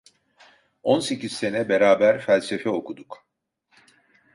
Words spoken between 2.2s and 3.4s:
felsefe okuduk.